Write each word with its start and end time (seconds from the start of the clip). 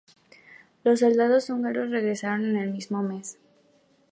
Los 0.83 1.01
soldados 1.01 1.51
húngaros 1.51 1.91
regresaron 1.91 2.43
en 2.47 2.55
el 2.57 2.71
mismo 2.71 3.03
mes. 3.03 3.37